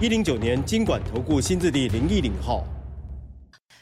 [0.00, 2.64] 一零九年金管投顾新字第零一零号。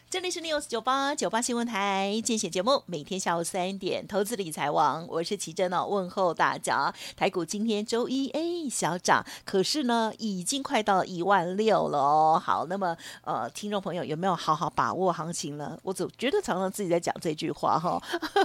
[0.09, 6.95] 这里是 News 九八九八新闻台，见险节目，每天下午三点，投资理财王，我是奇珍哦，问候大家。
[7.17, 12.41] 台股今天周一，哎，小涨，可是呢，已经快到一万六了哦。
[12.43, 15.77] 好，那么呃，听众朋友有没有好好把握行情呢？
[15.83, 18.01] 我总觉得常常自己在讲这句话哈、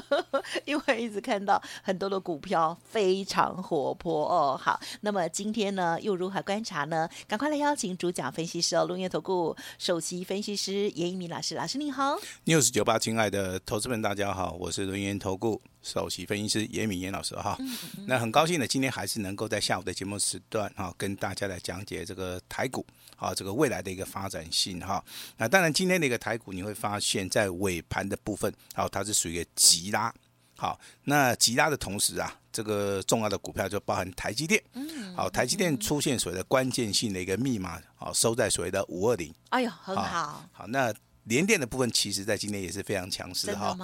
[0.09, 4.59] 哦， 因为一直看到很多的股票非常活泼哦。
[4.59, 7.07] 好，那么今天呢，又如何观察呢？
[7.27, 11.51] 赶快来邀请主讲分析师哦，轮源投顾首席分析师严一鸣老师。
[11.55, 17.57] 老师你好，News 九八，亲爱的投资们，大家好，我是轮源投顾首席分析师严一民严老师哈。
[17.60, 22.85] 嗯嗯、那很高兴呢，今天还是能够在下午的节目时段哈，跟大家来讲解这个台股
[23.18, 25.04] 啊，这个未来的一个发展性哈。
[25.38, 30.13] 那当然，今天的一个台股你会发现在尾盘的部分，好，它是属于急拉。
[30.57, 34.62] 好，那急拉的同时啊，这个重要的股票就包含台积电。
[34.74, 39.34] 嗯，好，台积电出现所谓的关键性的一个密码，好，收在所谓的五二零。
[39.49, 40.04] 哎呦，很好。
[40.04, 40.94] 好，好那。
[41.25, 43.77] 联电的部分，其实在今天也是非常强势哈。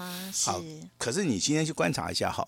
[0.44, 0.64] 好，
[0.98, 2.48] 可是你今天去观察一下哈，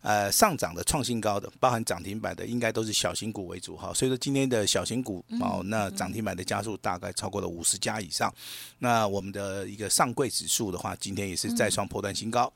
[0.00, 3.92] 呃，上涨的创新高的，包含涨停板的，应该都是小型股为主哈。
[3.92, 8.32] 所以说今天的小型股哦，那涨停板的家数大概超过了五十家以上。
[8.78, 12.52] 那我们的一个上柜指数的话，今天也是再创破断新高。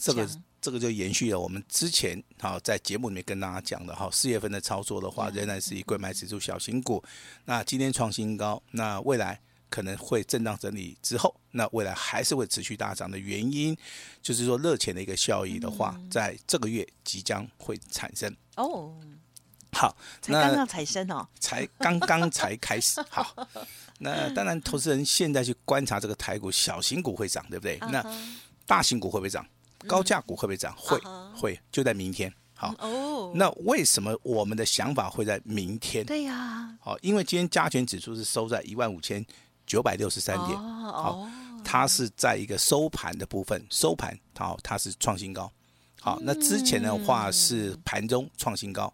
[0.00, 0.28] 这个
[0.60, 7.02] 这个就延续了我们之前哈在节目里面跟大家讲的哈，四月份的操作的话，仍然是以柜买指数小型股。
[7.46, 9.40] 那今天创新高，那未来。
[9.68, 13.76] 可能会震荡整理之后，那未来还是会持续大涨的原因，
[14.22, 18.94] 就是说热钱的一个效益的话，在这个月即将会产生哦。
[19.72, 22.98] 好，才刚刚才生哦，才刚刚才开始。
[23.10, 23.46] 好，
[24.00, 27.78] 那当然，投资人现在去观察这个台股，小型股会涨，对不对？
[27.92, 28.02] 那
[28.64, 29.46] 大型股会不会涨？
[29.86, 30.74] 高价股会不会涨？
[30.78, 30.98] 会，
[31.34, 32.32] 会，就在明天。
[32.54, 36.06] 好哦，那为什么我们的想法会在明天？
[36.06, 39.22] 对呀，好，因为今天加权指数是收在一万五千。
[39.66, 41.28] 九百六十三点，好，
[41.64, 45.50] 它是在一个收盘的部分，收盘好，它是创新高，
[46.00, 48.92] 好，那之前的话是盘中创新高，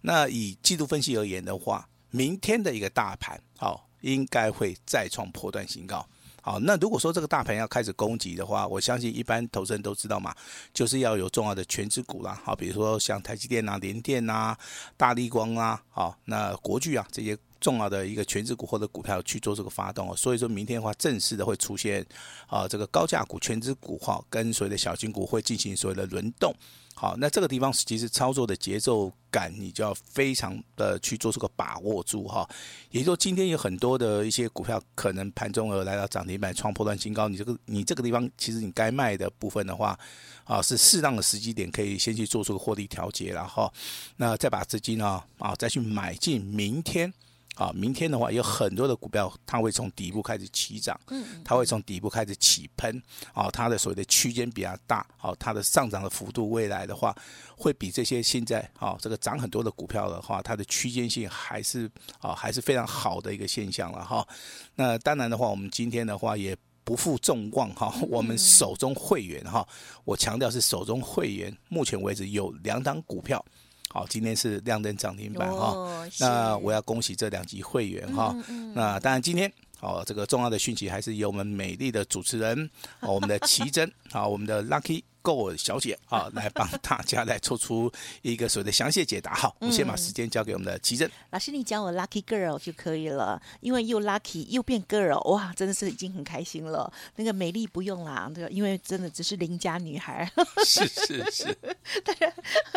[0.00, 6.06] 那以季度分析而言的话，明天的一个大盘好，应该会再创破段新高，
[6.40, 10.32] 好，那如果说这个大盘要开始攻击的话，我相信一般投资人都知道嘛，
[10.72, 14.56] 就是要有重要的权值股啦，好，比如说像台积电啊、联电啊、
[14.96, 17.36] 大立光啊，好，那国巨啊这些。
[17.62, 22.04] 重要的一个全值股或者股票去做这个发动，所以说明天的话，正式的会出现
[22.46, 26.54] 啊，这个高价股、全值股哈，跟所谓的小金股会进行所谓的轮动。
[26.94, 32.48] 好，那这个地方其实操作的节奏感，你就要非常的去做这个把握住哈。
[32.90, 39.98] 也就说，今天有很多的一些股票可能盘中而来到涨停板创破段新高，你这个你这个地方其实你该卖的部分的话，
[40.44, 43.72] 啊，是适当的时机点，可以先去做出个获利调节，然后
[44.18, 47.12] 那再把资金呢啊再去买进明天。
[47.54, 53.02] 啊，明天的话有很多的股票，它会从底部开始起涨，嗯，它会从底部开始起喷，
[53.34, 57.14] 啊，它的所谓的区间比较大，啊，它的上涨的幅度未来的话，
[57.56, 61.90] 会比这些现在啊这个涨很多的股票的话，它的区间性还是
[62.20, 64.26] 啊还是非常好的一个现象了哈。
[64.74, 69.66] 那当然的话，我们今天的话也不负众望哈，我们手中会员哈，
[70.04, 73.44] 我强调是手中会员，目前为止有两档股票。
[73.92, 78.34] 好，今天是亮灯涨停板哈，哦、那我要恭喜这两级会员哈。
[78.48, 82.70] 嗯嗯、那当然今天，哦，这个重要的讯息还是由我们美丽的主持人，
[83.00, 85.02] 哦、我们的奇珍，好，我们的 Lucky。
[85.22, 87.90] 够尔小姐啊， 来帮大家来做出
[88.20, 89.32] 一个所谓的详细解答。
[89.32, 96.92] 好，我们先把时间交给我们的奇珍、嗯、老师，你讲我 lucky girl 就可以了，因为又 lucky 又变 girl，哇，真的是已经很开心了。
[97.14, 100.28] 那个美丽不用啦，对，因为真的只是邻家女孩。
[100.66, 101.56] 是是是，
[102.04, 102.32] 大家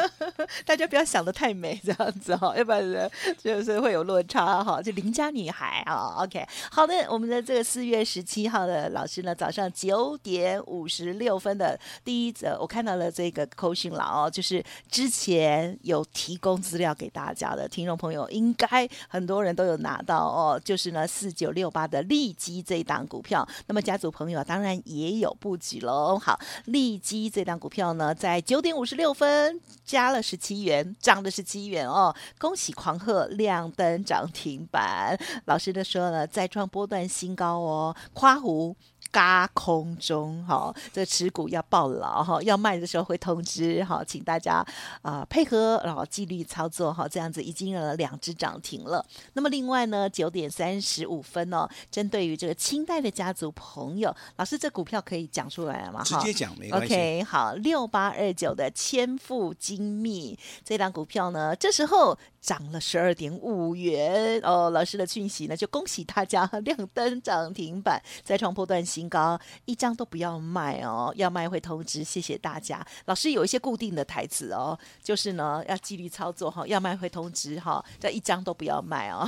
[0.65, 4.79] 大家不要想的太美这样子哈，要不然就是会有落差哈。
[4.79, 12.34] 就邻家女孩啊，OK，好的，我们的这个四月十七号的老师呢，早上九点五十六分的第一。
[12.35, 14.61] 则我看到了这个扣讯了哦，就是
[14.91, 26.19] 之前有提供资料给大家的听众朋友，应该很多人都有拿到哦，就是呢四九六八的利基这一档股票，那么家族朋友当然也有布局喽。
[26.19, 35.17] 好，利基这档股票呢，在九点五十六分加了十七元，涨了十七元哦，恭喜狂贺亮灯涨停板。
[35.45, 38.75] 老师都说了，再创波段新高哦，夸胡。
[39.15, 44.55] 嘎空中哈，这持股要抱牢哈，要卖的时候会通知哈，请大家
[45.01, 49.05] 啊、呃、配合，然后纪律操作哈，这样子已经有了两只涨停了。
[49.31, 56.03] 那么另外呢，九点三十五分哦，针对于这个清代的家族朋友，老师这股票可以讲出来了吗？
[56.03, 56.93] 直接讲没关系。
[56.93, 62.17] OK，好，六八二九的千富精密这档股票呢，这时候。
[62.45, 72.85] 涨了十二点五元哦，老师的讯息呢，就恭喜大家亮灯涨停板，再创破段新高，一张都不要卖哦，要卖会通知，谢谢大家。
[73.05, 79.27] 老师有一些固定的台词哦，就是呢要纪律操作哈，要卖会通知哈，这一张都不要卖哦。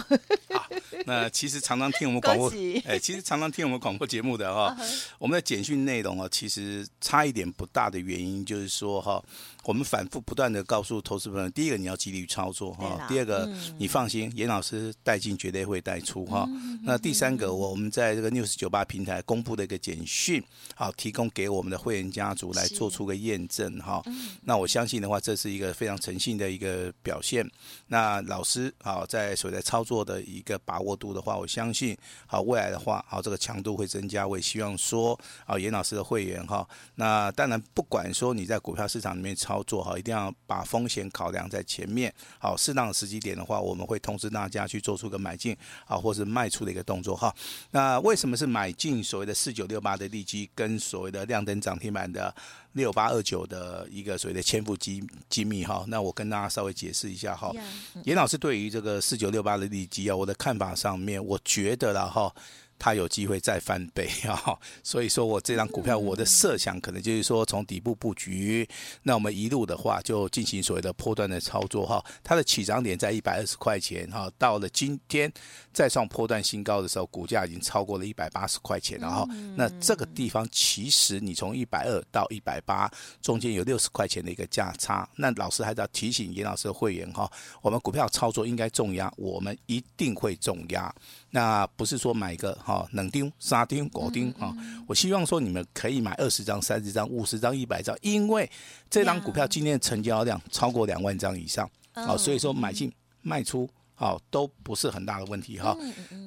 [0.54, 0.68] 好，
[1.08, 2.52] 那其实常常听我们广播，
[2.86, 4.78] 哎，其实常常听我们广播节目的哈，
[5.18, 9.20] 我们的简讯内容啊，其实差一点不大的原因就是说哈。
[9.64, 16.46] 我们反复不断的告诉投资朋友，第一个你要纪律操作哈，第二个、嗯、你放心，严老师带进绝对会带出哈。
[16.48, 20.44] 嗯、那第三个，我们在这个 News 九八平台公布的一个简讯，
[20.74, 24.02] 好，提供给我们的会员家族来做出个验证哈。
[24.42, 27.48] 那我相信的话，这是一个非常诚信的一个表现。
[27.88, 31.96] 那老师啊，在所在操作的一个把握度的话，我相信
[32.26, 34.28] 好未来的话，好这个强度会增加。
[34.28, 39.62] 我也希望说，啊严老师的会员哈，那当然不管说你在股票市场里面操。
[39.68, 42.14] 作哈，一定要把风险考量在前面。
[42.40, 45.56] 好，适当的时机点的话，我们会通知大家去做出个买进
[45.86, 47.34] 啊，或是卖出的一个动作哈。
[47.70, 52.34] 那为什么是买进所谓的四九六八的利基，跟所谓的亮灯涨停板的
[52.74, 55.86] 六八二九的一个所谓的千富机机密哈？
[55.88, 57.52] 那我跟大家稍微解释一下哈。
[58.06, 62.34] 严老师对于这个四九六八的利基啊，我的看法上面，我觉得了哈。
[62.80, 68.68] 它有机会再翻倍 啊，所以说我这张股票，我的设想可能就是说从底部布局，
[69.04, 72.04] 那我们一路的话就进行所谓的波段的操作哈。
[72.24, 75.32] 它的起涨点在一百二十块钱哈，到了今天
[75.74, 79.28] 再创波段新高的时候，股价已经超过了一百八十块钱了哈。
[79.56, 82.92] 那这个地方其实你从一百二到一百八
[83.22, 87.32] 中间有六十块钱的一个价差，那老师还是要提醒严老师的会员哈，
[87.62, 90.94] 我们股票操作应该重压，我们一定会重压。
[91.30, 94.54] 那不是说买一个哈冷丁、沙丁、果丁啊！
[94.86, 98.50] 我希望说你们可以买二十张、三十张、五十张、一百张，因为
[98.90, 102.92] 这张股票今天的成交量超过两万张以上，好，所以说买进
[103.22, 105.74] 卖出好都不是很大的问题哈。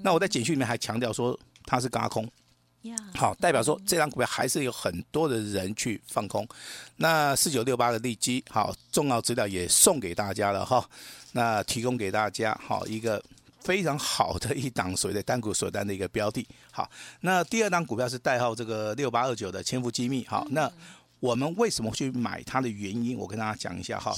[0.02, 2.26] 那我在简讯里面还强调说它是嘎空，
[3.14, 6.48] 好，代表说这张股票还是有很多的人去放空。
[6.96, 10.88] 那四九六八的利基好，重要资料也送给大家了哈，
[11.32, 13.22] 那提供给大家好一个。
[13.60, 16.90] 非常好的一档所谓的单股锁单的一个标的，好，
[17.20, 20.70] 那第二档股票是代号这个六八二九的千富机密，好，那
[21.20, 23.98] 我们为什么去买它的原因，我跟大家讲一下。
[23.98, 24.14] 哈。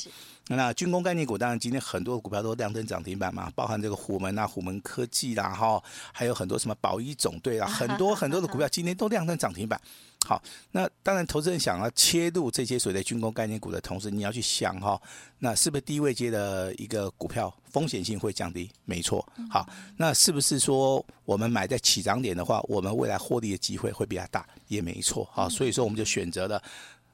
[0.48, 9.80] 那军工概念股当然今天很多股票都亮灯涨停板嘛，包含这个虎门啊、虎门科技啦，哈，还有很多什么宝一总队啦， 很多很多的股票今天都亮灯涨停板。
[10.24, 10.40] 好，
[10.70, 15.00] 那当然，投资人想要切入这些所谓的军工概念股的同时，你要去想哈，
[15.38, 18.70] 那是不是低位阶的一个股票风险性会降低？
[18.84, 19.26] 没错。
[19.50, 24.46] 好，那是不是说我们买在起涨点的话，我们未来获利的机会会比较大？
[24.68, 25.28] 也没错。
[25.32, 26.62] 好，所以说我们就选择了。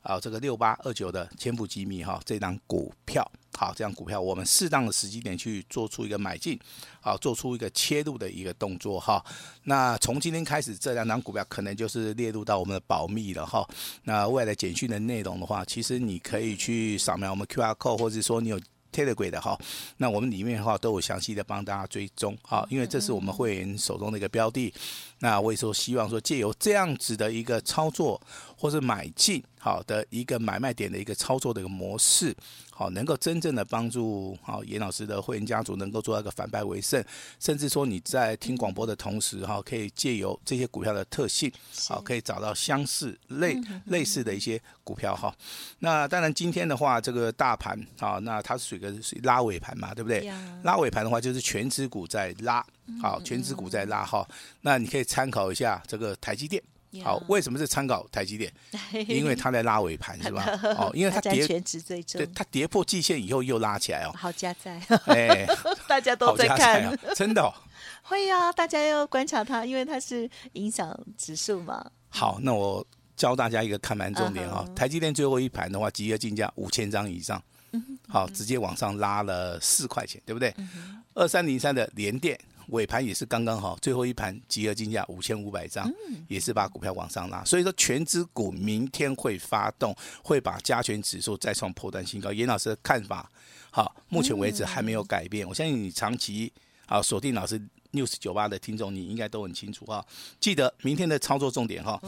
[0.03, 6.59] 啊，这个六八二九的千富精密哈，这档股票，好，这档股票我们适当的时机点去做出一个买进，
[7.01, 9.25] 好，做出一个切入的一个动作哈。
[9.65, 13.69] 那从今天开始，这两档股票可能就是列入到我们的保密了哈。
[14.05, 18.61] 那未来简讯的内容的话，其实你可以去扫描我们 QR code，或者说你有。
[18.91, 19.57] Telegram 的哈，
[19.99, 24.73] 那我们里面的话都有详细的帮大家追踪哈，因为这是我们会员手中的一个标的。
[25.19, 28.19] 那我也说希望说借由这样子的一个操作，
[28.59, 32.35] 或是买进好的一个买卖点的一个操作的一个模式，
[32.71, 37.03] 好，能够真正的帮助好严老师的会员家族能够做到一个反败为胜，
[37.39, 41.51] 甚至说你在听广播的同时哈，可以借由这些股票的特性，
[41.87, 45.33] 好，可以找到相似类类似的一些股票哈。
[45.79, 50.29] 那当然今天的话，这个大盘啊，那它是属于个拉尾盘嘛，对不对？
[50.65, 52.65] 拉尾盘的话，就是全值股在拉，
[53.01, 54.29] 好，全值股在拉哈。
[54.63, 56.61] 那你可以参考一下这个台积电。
[57.03, 58.53] 好，为什么是参考台积电？
[59.07, 60.45] 因为它在拉尾盘是吧？
[60.79, 64.13] 哦，因为它跌，对，它跌破季线以后又拉起来哦。
[64.17, 65.47] 好加在，哎，
[65.87, 67.53] 大家都在看，真的。
[68.03, 71.91] 会呀，大家要观察它，因为它是影响指数嘛。
[72.09, 72.85] 好，那我
[73.17, 77.43] 教大家一个看盘重点哈、嗯，台积电最后一盘的话，集合竞价五千张以上，
[77.73, 80.55] 嗯，好，直接往上拉了四块钱，对不对？
[80.57, 82.39] 嗯二三零三的联电
[82.69, 85.91] 尾盘也是刚刚好，最后一盘集合竞价五千五百张，
[86.29, 92.33] 也是把股票往上拉，所以说全指股明天会发动，会把加权指数再创破断新高。
[92.33, 93.31] 严老师的看法，
[93.71, 96.53] 好，目前为止还没有改变，我相信你长期
[96.87, 97.61] 啊锁定老师。
[97.93, 100.05] news 九八的听众，你应该都很清楚啊。
[100.39, 101.99] 记得明天的操作重点哈，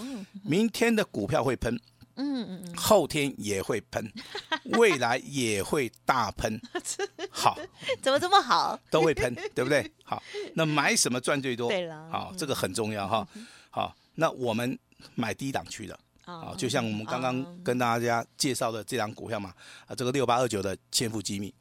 [0.43, 1.75] 明天的股票会喷，
[2.21, 4.13] 嗯嗯嗯，后天也会喷，
[4.79, 6.61] 未来也会大喷。
[7.31, 7.59] 好，
[8.03, 8.79] 怎么这么好？
[8.91, 9.91] 都会喷， 对不对？
[10.05, 10.23] 好，
[10.55, 11.69] 那买什么赚最多？
[11.69, 13.27] 对了，好，这个很重要哈。
[13.71, 14.79] 好，那我们
[15.15, 19.55] 买低档区的，啊，就像我们刚刚跟大家介绍的这张股票嘛，
[19.87, 21.55] 啊，这个六八二九的千富机密。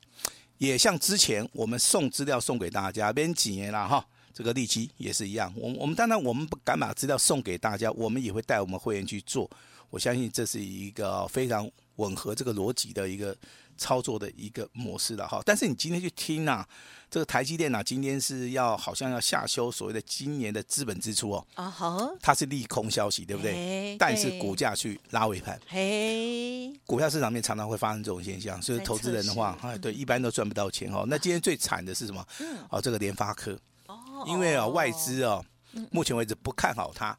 [0.58, 5.54] 也像之前我们送资料送给大家，边几年了哈，这个利基也是一样。
[5.56, 9.50] 我我们当然我们不敢把资料送给大家，我们也会带我们会员去做。
[9.90, 13.36] 我相信这是一个非常吻合这个逻辑的一个
[13.78, 15.42] 操作的一个模式了哈。
[15.46, 16.68] 但是你今天去听啊，
[17.10, 21.48] 这个台积电啊，今天是要好像要下修所谓的今年的资本支出哦。
[21.56, 23.98] 啊哈，它是利空消息，对不对？
[23.98, 25.60] 但是股价去拉尾盘。
[25.68, 31.06] 嘿，股票市场面常常会发生这种现象，所以投资人的话，哎，对，一般都赚不到钱哦。
[31.08, 32.26] 那今天最惨的是什么？
[32.70, 33.60] 哦，这个联发科。
[33.88, 35.44] 哦，因为啊，外资哦，
[35.90, 37.18] 目前为止不看好它。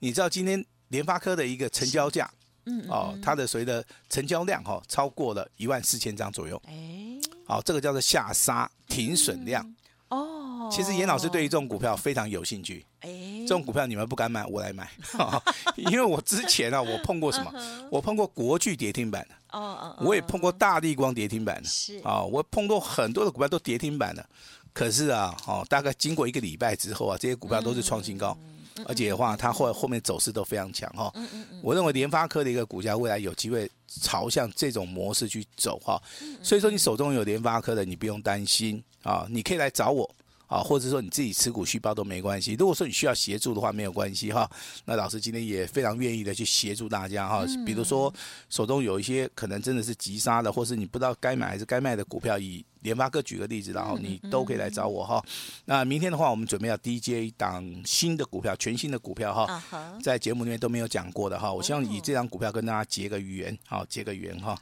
[0.00, 0.64] 你知道今天？
[0.92, 2.30] 联发科的一个成交价，
[2.66, 9.74] 嗯，哦，它的所谓的成交量哈，超过了一万四千张左右，哎，好，这个叫做下杀停损量，
[10.08, 14.88] 哦，其实严老师对于这种股票非常有兴趣，哎，这种股票你们不敢买，我来买，
[15.74, 17.52] 因为我之前啊， 我碰过什么？
[17.90, 19.26] 我碰过国巨跌停板。
[19.28, 21.56] 的，哦哦，我也碰过大立光跌停板。
[21.62, 21.98] 的，是。
[22.04, 24.24] 啊，我碰过很多的股票都跌停板的，
[24.72, 28.36] 可是啊，哦，大概经过一个礼拜之后啊，这些股票都是创新高。
[28.86, 31.12] 而且的话，它后后面走势都非常强哈。
[31.62, 36.00] 我认为联发科的一个股价未来有机会朝向这种模式去走哈。
[36.42, 40.08] 所以说，你手中有联发科的，你不用担心啊，你可以来找我
[40.52, 42.52] 啊，或者说你自己持股续报都没关系。
[42.58, 44.46] 如果说你需要协助的话，没有关系哈。
[44.84, 47.42] 那老师今天也非常愿意的去协助大家哈。
[47.64, 48.12] 比如说
[48.50, 55.24] 手中有一些可能真的是急杀的，或是你不知道该买还是该卖的股票，以联发科举个例子，然后你都可以来找我哈。
[55.64, 59.62] 那明天的话，我们准备要 DJ 一档新的股票，全新的股票哈，
[60.02, 61.50] 在节目里面都没有讲过的哈。
[61.50, 64.54] 我希望以这张股票跟大家结个缘，好结个缘哈。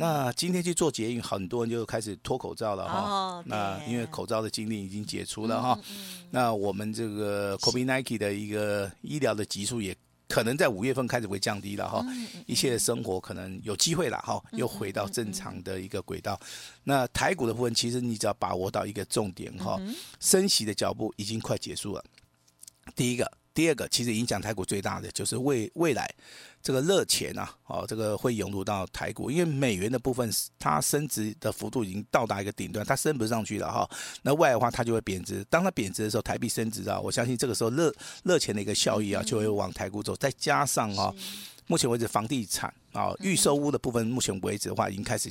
[0.00, 3.42] 那今天去做捷运，很多人就开始脱口罩了哈。
[3.44, 5.78] 那因为口罩的禁令已经解除了哈。
[6.30, 9.94] 那我们这个 COVID-19 的一个医疗的级数也。
[10.32, 12.06] 可能在五月份开始会降低了哈，
[12.46, 16.38] 一切的生活可能有机会了哈，又回到正常的一个轨道。
[16.84, 19.76] 那台股的部分，其实你只要把握到一个重点哈，
[20.20, 22.04] 升息的脚步已经快结束了。
[22.94, 23.28] 第一个。
[23.52, 26.08] 第二个，其实影响台股最大的就是未未来
[26.62, 33.88] 这个热钱啊，哦，这个会涌入到台股，因为美元的部分它升值的幅度已经到达一个顶端，它升不上去了哈。
[34.22, 37.92] 那外的话它就会贬值，当它贬值的时候，台币升值啊，我相信这个时候热
[38.24, 41.12] 热钱的一个效益啊，就会往台股走，再加上啊。
[41.66, 45.30] 目前为止，房地产啊，预售屋的部分，目前为止的话，已经开始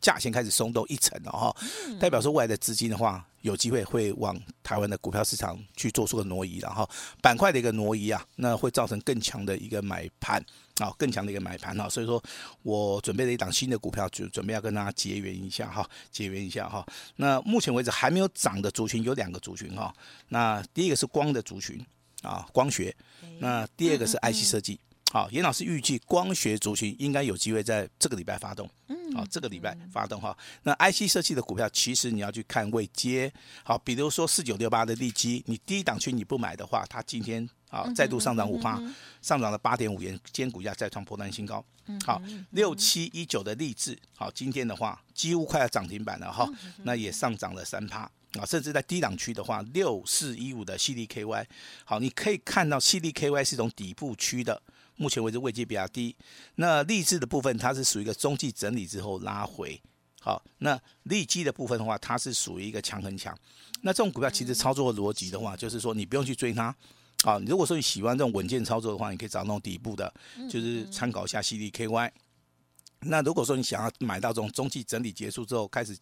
[0.00, 1.54] 价钱开始松动一层了哈，
[1.98, 6.88] 代表说未来的资金的话，有机会会往台湾的股票市场去做出个挪移，然后
[7.20, 10.40] 板块的一个挪移啊，那会造成更强的一个买盘
[10.78, 12.22] 啊，更强的一个买盘啊，所以说
[12.62, 16.86] 我准备了一档新的股票，就准备要跟大家结缘一下哈，结缘一下哈。
[17.16, 19.92] 那目前为止还没有涨的族群有两个族群哈，
[20.28, 21.84] 那第一个是光的族群
[22.22, 22.94] 啊，光学，
[23.40, 24.78] 那第二个是 IC 设计。
[25.12, 28.70] 好，严老师预计光学族群应该有机会在这个礼拜发动。
[28.86, 30.36] 嗯，好，这个礼拜发动哈。
[30.62, 33.32] 那 IC 设计的股票，其实你要去看位接。
[33.64, 38.80] 好，比如说四九六八的利基，你低档区你不买的话，它今天啊再度上涨五趴，
[39.20, 41.64] 上涨了八点五元，今天股价再创波段新高。
[42.06, 46.48] 好，六七一九的力智，好，今天的话几乎快要涨停板了哈，
[46.84, 48.08] 那也上涨了三趴。
[48.38, 51.44] 啊，甚至在低档区的话，六四一五的 CDKY，
[51.84, 54.62] 好，你可以看到 CDKY 是一种底部区的。
[55.00, 56.14] 目前为止位阶比较低，
[56.56, 59.80] 那力智的部分它是属于一个中继整理之后拉回，
[60.20, 63.34] 好，那利基的部分的话，它是属于一个强很强。
[63.80, 66.64] 那这种股票其实操作的逻辑的话，就是说你不用去追它，
[67.24, 70.12] 啊，如果说你喜欢这种稳健操作的话，你可以找那种底部的，
[70.50, 72.10] 就是参考一下 CDKY。
[73.02, 75.96] 那如果说你想要买到这种中期整理结束之后开始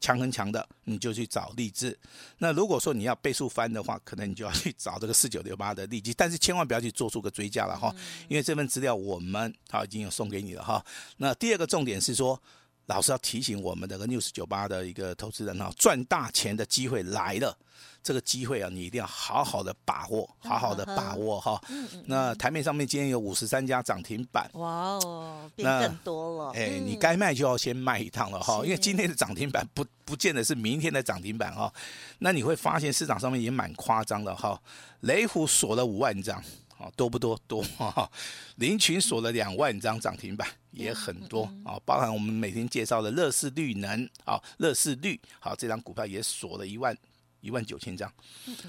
[0.00, 1.98] 强很强的，你就去找励志。
[2.38, 7.94] 那如果说你要倍数翻的话，可能你就要去找这个四九六八的利基，但是千万不要去做出个追加了哈，
[8.28, 10.84] 因为这份资料我们好已经有送给你了哈。
[11.16, 12.40] 那第二个重点是说，
[12.86, 17.56] 老师要提醒我们的个 News 九八的一个投资人哈，赚大钱的机会来了。
[18.02, 21.60] 这个机会啊，你一定要好好的把握，好好的把握哈。
[21.68, 22.04] 嗯嗯。
[22.06, 24.48] 那台面上面今天有五十三家涨停板。
[24.54, 26.52] 哇哦，变更多了。
[26.52, 31.72] 哎，你该卖就要先卖一趟了哈，因为今天的涨停板不不见得是明天的涨停板哈。
[32.20, 34.56] 那你会发现市场上面也蛮夸张的哈，
[35.00, 36.40] 雷虎锁了五万张。
[36.76, 37.38] 好多不多？
[37.46, 38.10] 多哈，
[38.56, 41.80] 林群锁了两万张涨停板，也很多啊。
[41.84, 46.96] 包含我们每天介绍的乐视绿能，啊，乐视绿，好，这张股票也锁了一万
[47.40, 48.12] 一万九千张。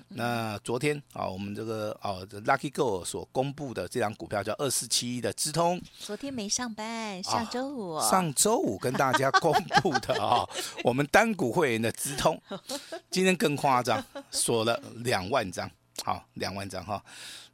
[0.10, 10.48] 那昨天啊，我们这个哦，Lucky Go 所公布的这张股票叫二四七一的资通，昨天没上班，上周五，啊，上周五跟大家公布的啊，
[10.84, 12.42] 我们单股会员的资通，
[13.12, 15.70] 今天更夸张，锁了两万张，
[16.04, 17.04] 好，两万张哈。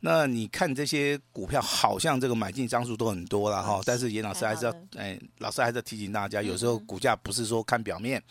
[0.05, 8.21] 那你看这些股票，好像这个买进张数都很多了哈，但是严老师还是要，哎，老师还是要提醒大家，有时候股价不是说看表面，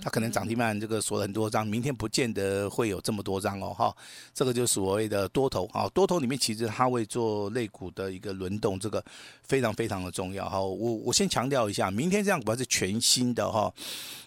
[0.00, 3.94] 它可能涨停板这个锁了很多张，明天不见得会有这么多张哦哈，
[4.32, 9.04] 这个就所谓的多头啊，多头里面其实它会做类股的一个轮动，这个
[9.42, 10.58] 非常非常的重要哈。
[10.58, 13.70] 我我先强调一下，明天这样股票是全新的哈，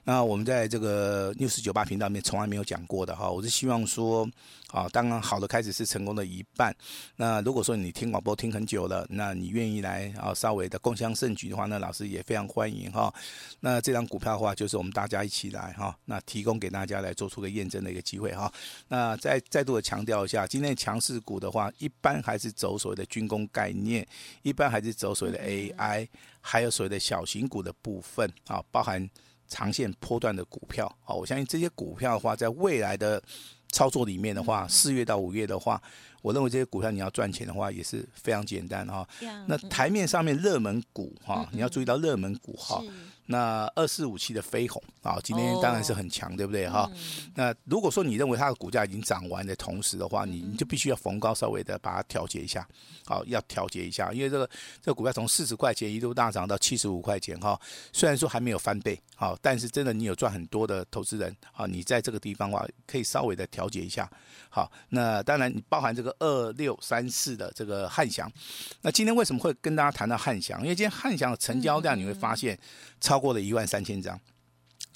[0.03, 4.29] 那我们在这个 News 98频道里面从来没有讲过的哈，我是希望说。
[4.73, 6.75] 啊，当然好的开始是成功的一半。
[7.16, 13.13] 那如果说你听广播听很久了，那你愿意来啊稍微的共襄盛举的话，那老师也非常欢迎哈。
[13.60, 18.52] 那这张股票的话，就是我们大家一起来哈，那提供给大家来做出个验证的一个机会哈。
[18.88, 24.06] 那再再度的强调一下，今天强势股的话，一般还是走所谓的军工概念，
[24.42, 26.08] 一般还是走所谓的 AI，
[26.42, 29.10] 还有所谓的小型股的部分啊，包含
[29.48, 31.13] 长线波段的股票啊。
[31.13, 33.22] 我相信这些股票的话，在未来的。
[33.74, 35.82] 操作里面的话，四月到五月的话，
[36.24, 39.08] 我认为这些股票你要赚钱的话也是非常简单哈。
[39.46, 42.82] 那台面上面热门股哈，你要注意到热门股哈。
[43.27, 46.68] 那二四五七的飞鸿啊，今天当然是很强，对不对？
[46.68, 46.89] 哈？
[47.36, 52.68] 那如果说你认为它的股价已经涨完的同时的话，你你就必须要逢高稍微的把它调节一下，
[53.06, 54.50] 好，要调节一下，因为这个
[54.82, 57.60] 这个股票从四十块钱一度大涨到七十五块钱哈，
[57.94, 64.10] 虽然说还没有翻倍，好，但是真的你有赚很多的投资人啊，你在这个地方的话可以稍微的调节一下，
[64.50, 68.30] 好，那当然你包含这个二六三四的这个汉翔，
[68.82, 70.62] 那今天为什么会跟大家谈到汉翔？
[70.62, 72.58] 因为今天汉翔的成交量你会发现
[73.00, 74.20] 超过了一万三千张，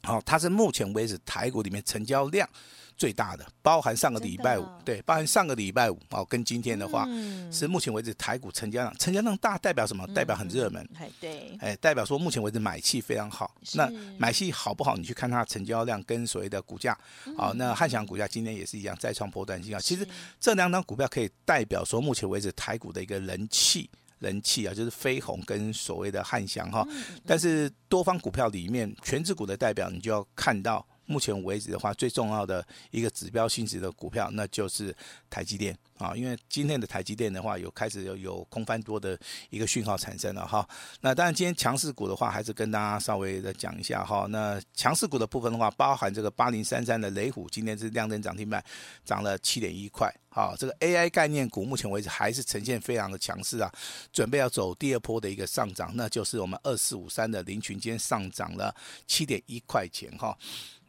[0.03, 2.47] 好，它是目前为止台股里面成交量
[2.95, 7.07] 最大的，包含上个礼拜五，对，包含上个礼拜五，哦，跟今天的话，
[7.51, 10.07] 是目前为止台股成交量，成交量大代表什么？
[10.15, 13.53] 代表很热门，对，哎，代表说目前为止买气非常好。
[13.73, 14.95] 那买气好不好？
[14.95, 16.97] 你去看它的成交量跟所谓的股价，
[17.37, 19.79] 好，那汉翔股价今天也是一样再创波段新高。
[19.79, 20.07] 其实
[20.39, 23.87] 这两张股票可以代表说目前为止台股的一个人气。
[24.19, 26.87] 人气啊，就是飞鸿跟所谓的汉翔哈，
[27.25, 30.85] 但是多方股票里面，全指股的代表，你就要看到。
[31.09, 34.93] 目前为止的话，最重要的一个指标性质的股票，那就是
[35.29, 36.13] 台积电啊。
[36.13, 39.17] 因为今天的台积电的话，有开始有有空翻多的
[39.49, 40.67] 一个讯号产生了哈。
[40.99, 44.27] 那当然，今天强势股的话，还是跟大家稍微的讲一下哈。
[44.29, 48.61] 那强势股的部分的话，包含这个八零三三的雷虎，今天是亮灯涨停板，
[49.05, 50.13] 涨了七点一块。
[50.37, 53.73] 啊，这个 AI 概念股目前为止还是呈现非常的强势啊，
[54.13, 58.71] 准备要走第二波的一个上涨，那就是我们二四五三的林群，间上涨了
[59.07, 60.37] 七点一块钱哈。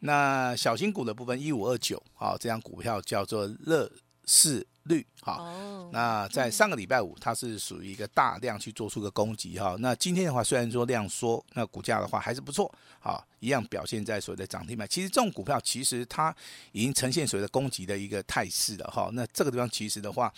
[0.01, 3.91] 那小型股的部分一五二九，啊，这张股票叫做乐
[4.31, 14.87] 视绿，好，那在上个礼拜五它是属于一个大量去做出个攻击哈，那今天的话虽然说量缩，那股价的话还是不错，好，一样表现在所谓的涨停板。
[14.87, 16.33] 其实这种股票其实它
[16.73, 20.31] 已经呈现所谓的攻击的一个态势了哈，那这个地方其实的话，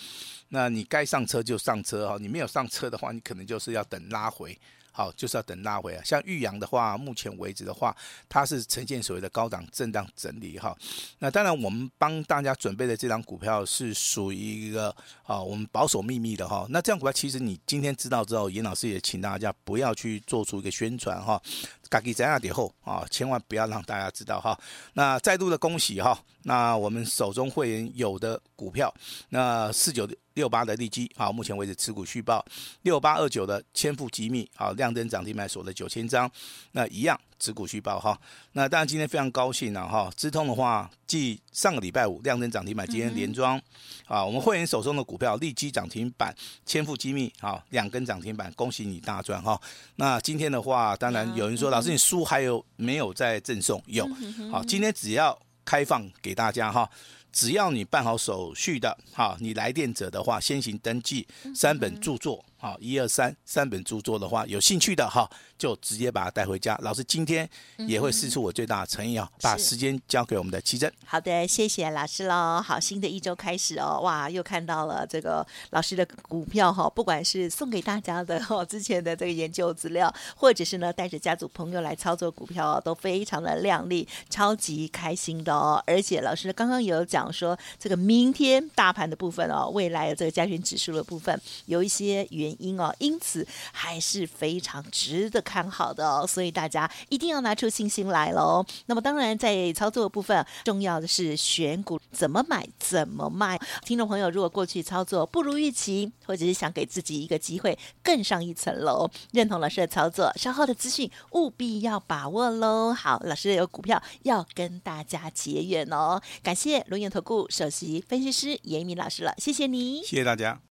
[0.47, 4.57] 那你该上车就上车哈，你没有上车的话，你可能就是要等拉回。
[4.91, 6.03] 好，就是要等拉回啊。
[6.03, 7.95] 像玉阳的话，目前为止的话，
[8.27, 10.77] 它是呈现所谓的高档震荡整理哈。
[11.19, 16.65] 那当然，我们帮大家准备的这张股票是属于一个啊，我们保守秘密的哈。
[16.69, 21.41] 那这张股票其实你今天知道之后，严老师也请大家不要去做出一个宣传哈。
[21.89, 24.57] 嘎给在那点后啊，千万不要让大家知道哈。
[24.93, 26.17] 那再度的恭喜哈。
[26.43, 28.91] 那我们手中会员有的股票，
[29.29, 32.45] 那四九六八的利基，好，目前为止持股续报
[32.83, 36.29] 六八二九的千富机密，好，亮灯涨停板锁了九千张，
[36.71, 38.19] 那一样持股续报哈。
[38.53, 43.61] 那当然今天非常高兴了哈，资通的话，继上个礼拜五亮灯涨停板，今天连庄，
[44.05, 46.33] 啊，我们会员手中的股票利基涨停板，
[46.65, 49.59] 千富机密，好，两根涨停板，恭喜你大赚哈。
[49.95, 53.81] 那今天的话，当然有人说，老师你书还有没有在赠送？
[53.87, 54.07] 有，
[54.51, 56.89] 好，今天只要开放给大家哈。
[57.31, 66.77] 只要你办好手续的，哈，你来电者的话，先行登记三本著作，好，一二三三本著作的话，有兴趣的哈，就直接把它带回家。
[66.83, 67.49] 老师今天
[67.87, 70.93] 也会试出我最大的诚意啊，把时间交给我们的奇珍。
[71.03, 72.61] 好的，谢谢老师喽。
[72.61, 85.83] 好，新的一周开始哦，哇，又看到了这个老师的股票哈，不管是送给大家的哈， 之前的这个研究资料，或者是呢带着家族朋友来操作股票，都非常的靓丽，超级开心的哦。
[85.87, 98.65] 而且老师刚刚有讲说，这个明天大盘的部分哦，未来的这个加权指数的部分有一些原因哦，因此还是非常值得看好的哦，所以大家一定要拿出信心来喽。
[98.85, 103.59] 那么当然，在操作部分，重要的是选股怎么买、怎么卖。
[103.85, 112.93] 听众朋友，如果过去操作不如预期，或者是想给自己一个机会更上一层楼，认同老师的操作，稍后的资讯务必要把握喽。
[112.93, 116.21] 好，老师有股票要跟大家结缘哦。
[116.41, 120.70] 感谢伦元投顾首席分析师严一鸣老师了，谢谢你，谢谢大家。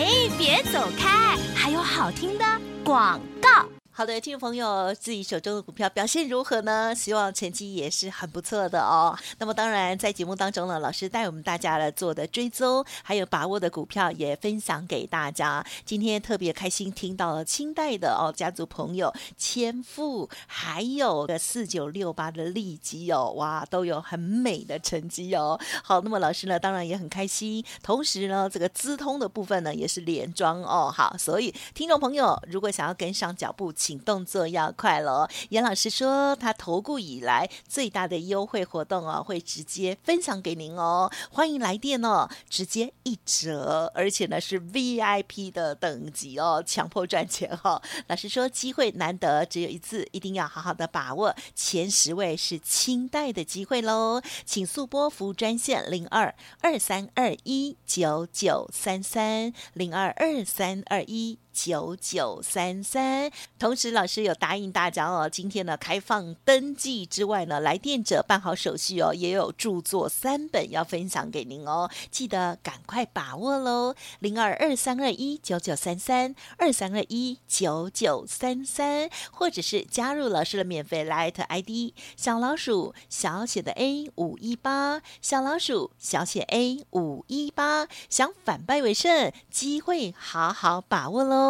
[0.00, 2.44] 哎，别走开，还有好听的
[2.82, 3.69] 广告。
[4.00, 6.94] 好的，听众朋友，自己手中的股票表现如何呢？
[6.94, 9.14] 希望成绩也是很不错的哦。
[9.36, 15.62] 那么当然，在节目当中呢，老师带我们大家来做的追踪，还有把握的股票也分享给大家。
[15.84, 25.60] 今天特别开心听到了清代的哦家族朋友千富，还有个四九六八的利基哦，哇，都有很美的成绩哦。
[25.84, 27.62] 好，那么老师呢，当然也很开心。
[27.82, 30.90] 同时呢，这个资通的部分呢，也是连庄哦。
[30.90, 35.28] 好，所以听众朋友如果想要跟上脚步，请动作要快喽！
[35.48, 41.10] 严老师说，他投顾以来最大的优惠活动哦，会直接分享给您哦。
[41.32, 47.82] 欢迎来电哦，直接一折，而且呢是 VIP 的等级哦，强迫赚钱、哦！
[48.06, 51.34] 老师说，机会难得，只有一次，一定要好好的把握。
[51.56, 61.40] 前十位是清代的机会喽，请速拨服务专线零二二三二一九九三三零二二三二一。
[61.62, 91.49] 九九三三，同时老师有答应大家哦，今天呢开放登记之外呢，来电者办好手续哦，也有著作三本要分享给您哦，记得赶快把握喽，零二二三二一九九三三二三二一九九三三，或者是加入老师的免费 Light ID 小老鼠小写的 A 五一八，小老鼠小写 A 五一八，想反败为胜，机会好好把握喽。